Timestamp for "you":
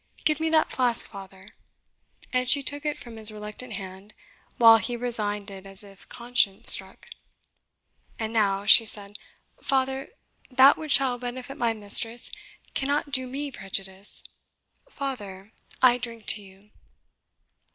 16.41-16.71